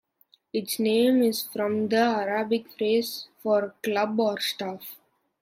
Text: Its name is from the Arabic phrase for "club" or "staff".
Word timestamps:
Its 0.51 0.79
name 0.79 1.21
is 1.21 1.43
from 1.43 1.87
the 1.89 1.97
Arabic 1.97 2.71
phrase 2.75 3.27
for 3.43 3.75
"club" 3.83 4.19
or 4.19 4.39
"staff". 4.39 4.97